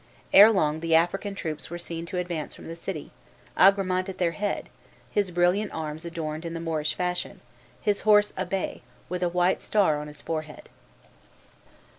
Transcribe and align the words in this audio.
Erelong 0.33 0.79
the 0.79 0.95
African 0.95 1.35
troops 1.35 1.69
were 1.69 1.77
seen 1.77 2.07
to 2.07 2.17
advance 2.17 2.55
from 2.55 2.65
the 2.65 2.75
city, 2.75 3.11
Agramant 3.55 4.09
at 4.09 4.17
their 4.17 4.31
head; 4.31 4.67
his 5.11 5.29
brilliant 5.29 5.71
arms 5.73 6.05
adorned 6.05 6.43
in 6.43 6.55
the 6.55 6.59
Moorish 6.59 6.95
fashion, 6.95 7.39
his 7.79 8.01
horse 8.01 8.33
a 8.35 8.47
bay, 8.47 8.81
with 9.09 9.21
a 9.21 9.29
white 9.29 9.61
star 9.61 9.99
on 9.99 10.07
his 10.07 10.19
forehead. 10.19 10.69